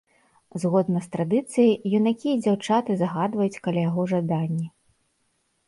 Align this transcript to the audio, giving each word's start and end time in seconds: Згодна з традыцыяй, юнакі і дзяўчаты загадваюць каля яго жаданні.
Згодна 0.61 1.01
з 1.05 1.11
традыцыяй, 1.15 1.69
юнакі 1.99 2.27
і 2.33 2.41
дзяўчаты 2.43 2.91
загадваюць 3.03 3.61
каля 3.67 3.81
яго 3.89 4.09
жаданні. 4.17 4.67